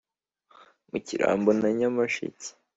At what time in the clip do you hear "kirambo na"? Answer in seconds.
1.07-1.69